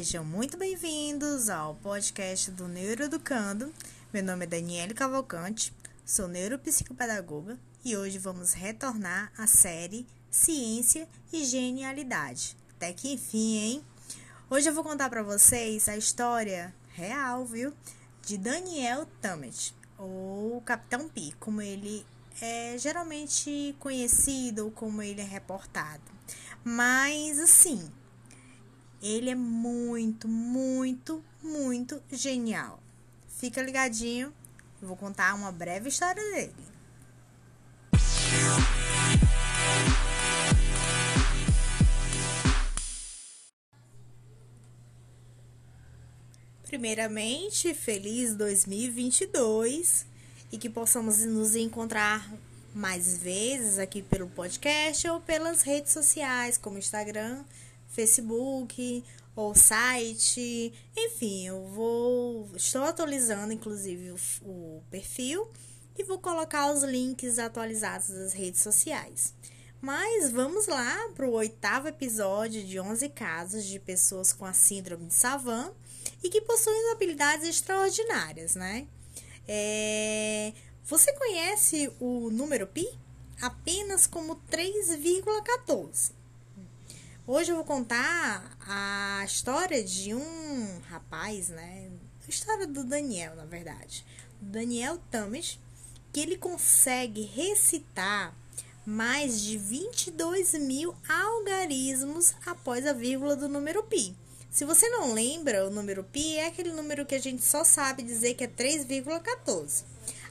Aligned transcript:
Sejam 0.00 0.24
muito 0.24 0.56
bem-vindos 0.56 1.50
ao 1.50 1.74
podcast 1.74 2.50
do 2.52 2.66
Neuroeducando. 2.66 3.70
Meu 4.10 4.24
nome 4.24 4.46
é 4.46 4.48
Daniele 4.48 4.94
Cavalcante, 4.94 5.74
sou 6.06 6.26
neuropsicopedagoga 6.26 7.58
e 7.84 7.94
hoje 7.94 8.16
vamos 8.16 8.54
retornar 8.54 9.30
à 9.36 9.46
série 9.46 10.06
Ciência 10.30 11.06
e 11.30 11.44
Genialidade. 11.44 12.56
Até 12.76 12.94
que 12.94 13.12
enfim, 13.12 13.58
hein? 13.58 13.84
Hoje 14.48 14.70
eu 14.70 14.74
vou 14.74 14.82
contar 14.82 15.10
para 15.10 15.22
vocês 15.22 15.86
a 15.86 15.98
história 15.98 16.74
real, 16.94 17.44
viu? 17.44 17.70
De 18.22 18.38
Daniel 18.38 19.06
Tammet, 19.20 19.74
ou 19.98 20.62
Capitão 20.62 21.10
Pi, 21.10 21.34
como 21.38 21.60
ele 21.60 22.06
é 22.40 22.74
geralmente 22.78 23.76
conhecido, 23.78 24.70
como 24.70 25.02
ele 25.02 25.20
é 25.20 25.24
reportado. 25.24 26.10
Mas 26.64 27.38
assim, 27.38 27.86
ele 29.02 29.30
é 29.30 29.34
muito, 29.34 30.28
muito, 30.28 31.24
muito 31.42 32.02
genial. 32.10 32.82
Fica 33.28 33.62
ligadinho, 33.62 34.32
eu 34.80 34.88
vou 34.88 34.96
contar 34.96 35.34
uma 35.34 35.50
breve 35.50 35.88
história 35.88 36.22
dele. 36.22 36.54
Primeiramente, 46.64 47.74
feliz 47.74 48.36
2022 48.36 50.06
e 50.52 50.58
que 50.58 50.70
possamos 50.70 51.18
nos 51.24 51.56
encontrar 51.56 52.30
mais 52.74 53.18
vezes 53.18 53.78
aqui 53.78 54.02
pelo 54.02 54.28
podcast 54.28 55.08
ou 55.08 55.20
pelas 55.20 55.62
redes 55.62 55.92
sociais, 55.92 56.56
como 56.56 56.78
Instagram, 56.78 57.44
Facebook 57.90 59.04
ou 59.36 59.54
site. 59.54 60.72
Enfim, 60.96 61.46
eu 61.46 61.64
vou. 61.66 62.50
Estou 62.56 62.82
atualizando, 62.84 63.52
inclusive, 63.52 64.12
o, 64.12 64.16
o 64.42 64.82
perfil 64.90 65.48
e 65.98 66.04
vou 66.04 66.18
colocar 66.18 66.72
os 66.72 66.82
links 66.82 67.38
atualizados 67.38 68.08
das 68.08 68.32
redes 68.32 68.62
sociais. 68.62 69.34
Mas 69.80 70.30
vamos 70.30 70.66
lá 70.66 71.08
para 71.14 71.26
o 71.26 71.32
oitavo 71.32 71.88
episódio 71.88 72.62
de 72.64 72.78
11 72.78 73.08
casos 73.10 73.64
de 73.64 73.78
pessoas 73.78 74.32
com 74.32 74.44
a 74.44 74.52
síndrome 74.52 75.06
de 75.06 75.14
Savant 75.14 75.72
e 76.22 76.28
que 76.28 76.40
possuem 76.42 76.92
habilidades 76.92 77.48
extraordinárias, 77.48 78.54
né? 78.54 78.86
É... 79.48 80.52
Você 80.84 81.12
conhece 81.14 81.90
o 81.98 82.30
número 82.30 82.66
pi? 82.66 82.86
Apenas 83.40 84.06
como 84.06 84.36
3,14. 84.50 86.12
Hoje 87.32 87.52
eu 87.52 87.54
vou 87.54 87.64
contar 87.64 88.58
a 88.66 89.24
história 89.24 89.84
de 89.84 90.12
um 90.12 90.80
rapaz, 90.88 91.48
né? 91.48 91.88
A 92.26 92.28
história 92.28 92.66
do 92.66 92.82
Daniel, 92.82 93.36
na 93.36 93.44
verdade. 93.44 94.04
Daniel 94.40 94.98
Tames, 95.12 95.56
que 96.12 96.18
ele 96.18 96.36
consegue 96.36 97.22
recitar 97.22 98.34
mais 98.84 99.42
de 99.42 99.56
22 99.56 100.54
mil 100.54 100.92
algarismos 101.08 102.34
após 102.44 102.84
a 102.84 102.92
vírgula 102.92 103.36
do 103.36 103.48
número 103.48 103.84
pi. 103.84 104.12
Se 104.50 104.64
você 104.64 104.88
não 104.88 105.12
lembra, 105.12 105.64
o 105.64 105.70
número 105.70 106.02
pi 106.02 106.36
é 106.36 106.48
aquele 106.48 106.72
número 106.72 107.06
que 107.06 107.14
a 107.14 107.20
gente 107.20 107.44
só 107.44 107.62
sabe 107.62 108.02
dizer 108.02 108.34
que 108.34 108.42
é 108.42 108.48
3,14. 108.48 109.84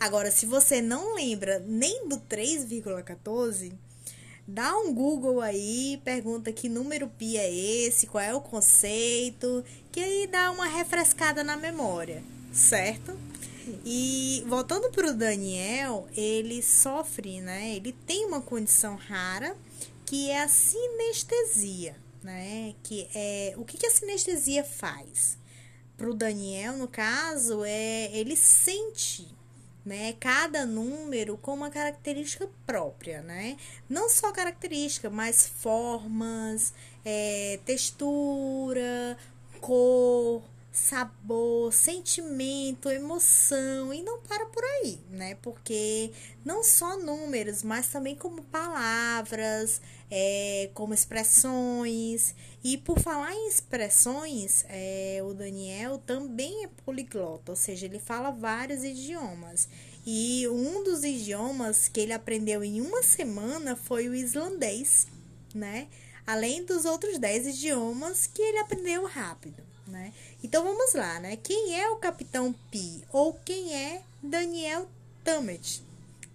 Agora, 0.00 0.30
se 0.30 0.46
você 0.46 0.80
não 0.80 1.14
lembra 1.14 1.58
nem 1.58 2.08
do 2.08 2.16
3,14, 2.20 3.74
Dá 4.48 4.76
um 4.78 4.94
Google 4.94 5.40
aí, 5.40 6.00
pergunta 6.04 6.52
que 6.52 6.68
número 6.68 7.08
pi 7.08 7.36
é 7.36 7.52
esse, 7.52 8.06
qual 8.06 8.22
é 8.22 8.32
o 8.32 8.40
conceito, 8.40 9.64
que 9.90 9.98
aí 9.98 10.28
dá 10.28 10.52
uma 10.52 10.66
refrescada 10.66 11.42
na 11.42 11.56
memória, 11.56 12.22
certo? 12.52 13.18
E 13.84 14.44
voltando 14.46 14.90
para 14.90 15.10
o 15.10 15.14
Daniel, 15.14 16.06
ele 16.16 16.62
sofre, 16.62 17.40
né? 17.40 17.74
Ele 17.74 17.92
tem 17.92 18.24
uma 18.24 18.40
condição 18.40 18.94
rara 18.94 19.56
que 20.04 20.30
é 20.30 20.40
a 20.40 20.48
sinestesia, 20.48 21.96
né? 22.22 22.74
Que 22.84 23.08
é 23.12 23.54
o 23.56 23.64
que, 23.64 23.76
que 23.76 23.86
a 23.86 23.90
sinestesia 23.90 24.62
faz? 24.62 25.36
Para 25.96 26.08
o 26.08 26.14
Daniel, 26.14 26.76
no 26.76 26.86
caso, 26.86 27.64
é 27.64 28.16
ele 28.16 28.36
sente 28.36 29.26
né? 29.86 30.14
Cada 30.18 30.66
número 30.66 31.38
com 31.38 31.54
uma 31.54 31.70
característica 31.70 32.48
própria, 32.66 33.22
né? 33.22 33.56
Não 33.88 34.08
só 34.08 34.32
característica, 34.32 35.08
mas 35.08 35.46
formas, 35.46 36.74
é, 37.04 37.60
textura, 37.64 39.16
cor, 39.60 40.42
sabor, 40.76 41.72
sentimento, 41.72 42.90
emoção 42.90 43.94
e 43.94 44.02
não 44.02 44.20
para 44.20 44.44
por 44.46 44.62
aí, 44.62 45.00
né? 45.10 45.34
Porque 45.36 46.12
não 46.44 46.62
só 46.62 46.98
números, 46.98 47.62
mas 47.62 47.88
também 47.88 48.14
como 48.14 48.42
palavras, 48.44 49.80
é, 50.10 50.70
como 50.74 50.92
expressões. 50.92 52.34
E 52.62 52.76
por 52.76 53.00
falar 53.00 53.32
em 53.32 53.48
expressões, 53.48 54.66
é, 54.68 55.20
o 55.24 55.32
Daniel 55.32 55.98
também 55.98 56.64
é 56.64 56.68
poliglota, 56.84 57.52
ou 57.52 57.56
seja, 57.56 57.86
ele 57.86 57.98
fala 57.98 58.30
vários 58.30 58.84
idiomas. 58.84 59.68
E 60.04 60.46
um 60.48 60.84
dos 60.84 61.02
idiomas 61.04 61.88
que 61.88 62.00
ele 62.00 62.12
aprendeu 62.12 62.62
em 62.62 62.82
uma 62.82 63.02
semana 63.02 63.74
foi 63.74 64.08
o 64.08 64.14
islandês, 64.14 65.06
né? 65.54 65.88
Além 66.26 66.64
dos 66.64 66.84
outros 66.84 67.18
dez 67.18 67.46
idiomas 67.46 68.26
que 68.26 68.42
ele 68.42 68.58
aprendeu 68.58 69.06
rápido, 69.06 69.64
né? 69.86 70.12
Então 70.42 70.64
vamos 70.64 70.94
lá, 70.94 71.20
né? 71.20 71.36
Quem 71.36 71.78
é 71.80 71.88
o 71.90 71.96
Capitão 71.96 72.52
Pi 72.70 73.04
ou 73.12 73.34
quem 73.34 73.74
é 73.74 74.02
Daniel 74.22 74.88
Tammet? 75.24 75.82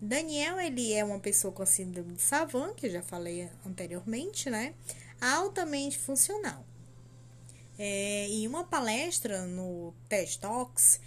Daniel, 0.00 0.58
ele 0.58 0.92
é 0.92 1.04
uma 1.04 1.18
pessoa 1.18 1.52
com 1.52 1.66
síndrome 1.66 2.14
de 2.14 2.22
Savant, 2.22 2.74
que 2.74 2.86
eu 2.86 2.90
já 2.90 3.02
falei 3.02 3.48
anteriormente, 3.66 4.48
né? 4.48 4.74
Altamente 5.20 5.98
funcional. 5.98 6.64
É, 7.78 8.26
em 8.28 8.46
uma 8.46 8.64
palestra 8.64 9.46
no 9.46 9.94
TED 10.08 10.38
Talks, 10.38 11.00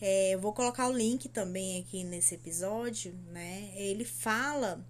é, 0.00 0.34
eu 0.34 0.40
vou 0.40 0.52
colocar 0.52 0.88
o 0.88 0.92
link 0.92 1.28
também 1.28 1.80
aqui 1.80 2.04
nesse 2.04 2.36
episódio, 2.36 3.12
né? 3.32 3.70
Ele 3.74 4.04
fala 4.04 4.82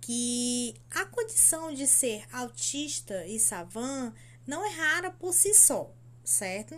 que 0.00 0.74
a 0.90 1.04
condição 1.06 1.72
de 1.72 1.86
ser 1.86 2.24
autista 2.32 3.26
e 3.26 3.38
savant 3.38 4.12
não 4.46 4.64
é 4.64 4.70
rara 4.70 5.10
por 5.10 5.32
si 5.32 5.54
só, 5.54 5.90
certo? 6.26 6.76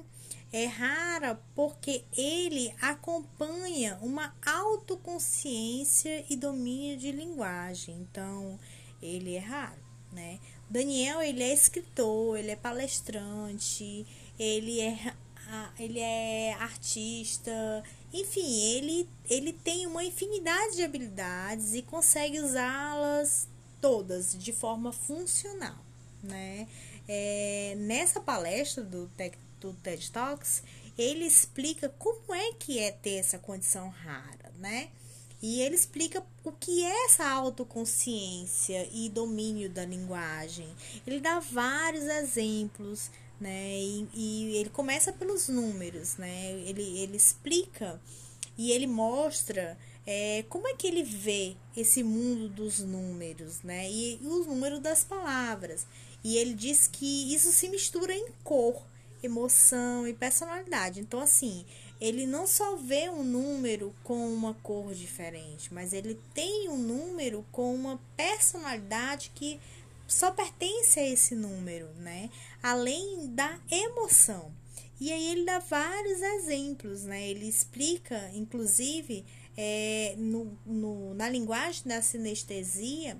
é 0.52 0.64
rara 0.64 1.40
porque 1.54 2.04
ele 2.16 2.74
acompanha 2.80 3.98
uma 4.00 4.34
autoconsciência 4.44 6.24
e 6.30 6.36
domínio 6.36 6.96
de 6.96 7.12
linguagem. 7.12 7.96
Então, 7.96 8.58
ele 9.02 9.34
é 9.34 9.40
raro, 9.40 9.80
né? 10.12 10.38
Daniel, 10.70 11.20
ele 11.20 11.42
é 11.42 11.52
escritor, 11.52 12.38
ele 12.38 12.50
é 12.50 12.56
palestrante, 12.56 14.06
ele 14.38 14.80
é 14.80 15.14
ele 15.78 15.98
é 15.98 16.52
artista, 16.60 17.82
enfim, 18.12 18.60
ele, 18.60 19.08
ele 19.30 19.50
tem 19.50 19.86
uma 19.86 20.04
infinidade 20.04 20.76
de 20.76 20.84
habilidades 20.84 21.72
e 21.72 21.80
consegue 21.80 22.38
usá-las 22.38 23.48
todas 23.80 24.36
de 24.36 24.52
forma 24.52 24.92
funcional, 24.92 25.78
né? 26.22 26.68
É, 27.08 27.74
nessa 27.78 28.20
palestra 28.20 28.84
do 28.84 29.08
Tech 29.08 29.36
do 29.60 29.72
TED 29.74 30.10
Talks, 30.12 30.62
ele 30.96 31.24
explica 31.24 31.88
como 31.88 32.34
é 32.34 32.52
que 32.52 32.78
é 32.78 32.90
ter 32.90 33.16
essa 33.16 33.38
condição 33.38 33.88
rara, 33.88 34.52
né? 34.58 34.90
E 35.40 35.60
ele 35.62 35.76
explica 35.76 36.24
o 36.44 36.50
que 36.50 36.84
é 36.84 37.04
essa 37.04 37.28
autoconsciência 37.28 38.88
e 38.92 39.08
domínio 39.08 39.70
da 39.70 39.84
linguagem. 39.84 40.68
Ele 41.06 41.20
dá 41.20 41.38
vários 41.38 42.04
exemplos, 42.04 43.10
né? 43.40 43.78
E, 43.78 44.08
e 44.12 44.56
ele 44.56 44.70
começa 44.70 45.12
pelos 45.12 45.48
números, 45.48 46.16
né? 46.16 46.52
Ele, 46.66 46.82
ele 46.98 47.16
explica 47.16 48.00
e 48.56 48.72
ele 48.72 48.88
mostra 48.88 49.78
é, 50.04 50.44
como 50.48 50.66
é 50.66 50.74
que 50.74 50.88
ele 50.88 51.04
vê 51.04 51.54
esse 51.76 52.02
mundo 52.02 52.48
dos 52.48 52.80
números, 52.80 53.62
né? 53.62 53.88
E, 53.88 54.18
e 54.20 54.26
os 54.26 54.46
números 54.46 54.80
das 54.80 55.04
palavras. 55.04 55.86
E 56.22 56.36
ele 56.36 56.54
diz 56.54 56.86
que 56.86 57.34
isso 57.34 57.52
se 57.52 57.68
mistura 57.68 58.12
em 58.12 58.28
cor 58.42 58.86
emoção 59.22 60.06
e 60.06 60.14
personalidade. 60.14 61.00
Então, 61.00 61.20
assim, 61.20 61.64
ele 62.00 62.26
não 62.26 62.46
só 62.46 62.76
vê 62.76 63.08
um 63.08 63.24
número 63.24 63.94
com 64.04 64.32
uma 64.32 64.54
cor 64.54 64.94
diferente, 64.94 65.72
mas 65.72 65.92
ele 65.92 66.18
tem 66.32 66.68
um 66.68 66.78
número 66.78 67.44
com 67.50 67.74
uma 67.74 68.00
personalidade 68.16 69.32
que 69.34 69.58
só 70.06 70.30
pertence 70.30 70.98
a 70.98 71.06
esse 71.06 71.34
número, 71.34 71.88
né? 71.96 72.30
Além 72.62 73.26
da 73.34 73.58
emoção. 73.70 74.52
E 75.00 75.12
aí 75.12 75.28
ele 75.28 75.44
dá 75.44 75.58
vários 75.58 76.20
exemplos, 76.22 77.02
né? 77.02 77.28
Ele 77.28 77.46
explica, 77.46 78.30
inclusive, 78.34 79.24
é, 79.56 80.14
no, 80.16 80.56
no, 80.64 81.14
na 81.14 81.28
linguagem 81.28 81.82
da 81.84 82.00
sinestesia, 82.00 83.18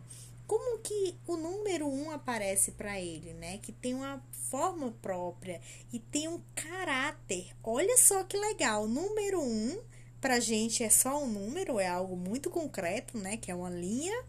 como 0.49 0.79
que 0.79 1.15
o 1.27 1.37
número 1.37 1.87
um 1.87 2.11
aparece 2.11 2.73
para 2.73 2.99
ele, 2.99 3.35
né? 3.35 3.59
Que 3.59 3.71
tem 3.71 3.95
uma 3.95 4.21
forma 4.51 4.91
própria 5.03 5.61
e 5.93 5.99
tem 5.99 6.27
um 6.27 6.41
caráter. 6.55 7.55
Olha 7.63 7.99
só 7.99 8.25
que 8.25 8.37
legal, 8.37 8.89
número 8.89 9.41
um 9.41 9.79
pra 10.23 10.41
gente 10.41 10.83
é 10.83 10.89
só 10.89 11.23
um 11.23 11.29
número, 11.29 11.79
é 11.79 11.87
algo 11.87 12.17
muito 12.17 12.49
concreto, 12.49 13.19
né? 13.19 13.37
Que 13.37 13.51
é 13.51 13.55
uma 13.55 13.69
linha. 13.69 14.25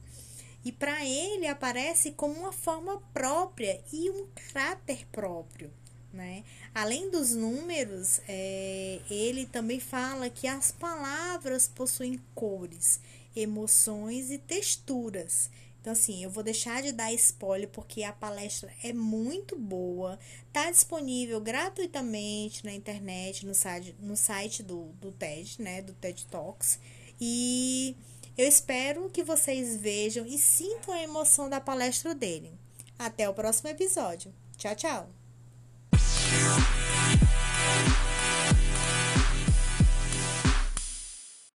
E 0.63 0.73
para 0.73 1.05
ele 1.05 1.47
aparece 1.47 2.11
como 2.11 2.33
uma 2.33 2.51
forma 2.51 3.01
própria 3.13 3.81
e 3.93 4.09
um 4.09 4.27
caráter 4.53 5.07
próprio. 5.11 5.71
Né? 6.11 6.43
Além 6.73 7.09
dos 7.09 7.33
números, 7.35 8.19
é, 8.27 8.99
ele 9.09 9.45
também 9.45 9.79
fala 9.79 10.29
que 10.29 10.47
as 10.47 10.71
palavras 10.71 11.67
possuem 11.67 12.19
cores, 12.35 12.99
emoções 13.35 14.31
e 14.31 14.37
texturas. 14.37 15.49
Então, 15.81 15.93
assim, 15.93 16.23
eu 16.23 16.29
vou 16.29 16.43
deixar 16.43 16.81
de 16.81 16.91
dar 16.91 17.11
spoiler 17.13 17.69
porque 17.69 18.03
a 18.03 18.11
palestra 18.11 18.71
é 18.83 18.91
muito 18.91 19.57
boa. 19.57 20.19
Tá 20.51 20.69
disponível 20.69 21.39
gratuitamente 21.39 22.65
na 22.65 22.73
internet, 22.73 23.45
no 23.45 23.55
site, 23.55 23.95
no 23.99 24.15
site 24.15 24.61
do, 24.61 24.85
do 24.99 25.11
TED, 25.11 25.61
né? 25.61 25.81
Do 25.81 25.93
TED 25.93 26.25
Talks. 26.27 26.79
E 27.19 27.95
eu 28.37 28.47
espero 28.47 29.09
que 29.09 29.23
vocês 29.23 29.77
vejam 29.77 30.25
e 30.25 30.37
sintam 30.37 30.93
a 30.93 31.01
emoção 31.01 31.49
da 31.49 31.61
palestra 31.61 32.13
dele. 32.13 32.51
Até 32.97 33.29
o 33.29 33.33
próximo 33.33 33.69
episódio. 33.69 34.33
Tchau, 34.57 34.75
tchau! 34.75 35.09